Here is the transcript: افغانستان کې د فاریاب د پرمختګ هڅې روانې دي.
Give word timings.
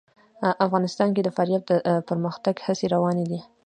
افغانستان 0.65 1.09
کې 1.15 1.21
د 1.23 1.29
فاریاب 1.37 1.63
د 1.67 1.71
پرمختګ 2.09 2.55
هڅې 2.65 2.85
روانې 2.95 3.25
دي. 3.31 3.39